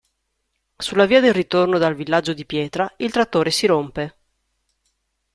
[0.79, 4.15] Sulla via del ritorno dal villaggio di pietra, il trattore si rompe.